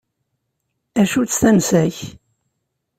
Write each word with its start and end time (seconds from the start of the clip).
Acu-tt 1.01 1.39
tansa-k? 1.41 1.97